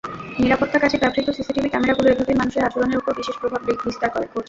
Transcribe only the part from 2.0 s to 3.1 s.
এভাবেই মানুষের আচরণের